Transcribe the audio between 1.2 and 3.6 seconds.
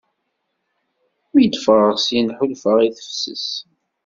mi d-ffɣeɣ syen ḥulfaɣ i tefses.